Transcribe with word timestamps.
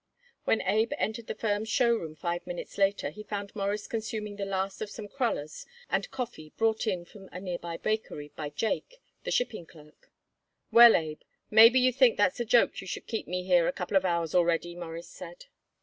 When 0.45 0.63
Abe 0.63 0.93
entered 0.97 1.27
the 1.27 1.35
firm's 1.35 1.69
show 1.69 1.95
room 1.95 2.15
five 2.15 2.47
minutes 2.47 2.79
later 2.79 3.11
he 3.11 3.21
found 3.21 3.55
Morris 3.55 3.85
consuming 3.87 4.35
the 4.37 4.45
last 4.45 4.81
of 4.81 4.89
some 4.89 5.07
crullers 5.07 5.67
and 5.91 6.09
coffee 6.09 6.51
brought 6.57 6.87
in 6.87 7.05
from 7.05 7.29
a 7.31 7.39
near 7.39 7.59
by 7.59 7.77
bakery 7.77 8.31
by 8.35 8.49
Jake, 8.49 8.97
the 9.25 9.29
shipping 9.29 9.67
clerk. 9.67 10.09
"Well, 10.71 10.95
Abe, 10.95 11.21
maybe 11.51 11.79
you 11.79 11.93
think 11.93 12.17
that's 12.17 12.39
a 12.39 12.45
joke 12.45 12.81
you 12.81 12.87
should 12.87 13.05
keep 13.05 13.27
me 13.27 13.43
here 13.43 13.67
a 13.67 13.71
couple 13.71 13.95
of 13.95 14.03
hours 14.03 14.33
already," 14.33 14.73
Morris 14.73 15.07
said. 15.07 15.45